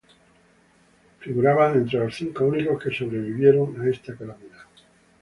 [1.19, 4.65] Figuraban entre los cinco únicos que sobrevivieron a esta calamidad.